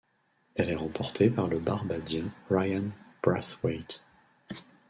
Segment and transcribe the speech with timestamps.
[0.55, 2.85] Elle est remportée par le Barbadien Ryan
[3.21, 4.01] Brathwaite.